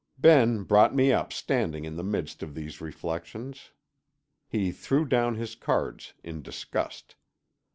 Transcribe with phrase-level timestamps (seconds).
[0.17, 3.69] Ben brought me up standing in the midst of these reflections.
[4.47, 7.13] He threw down his cards in disgust.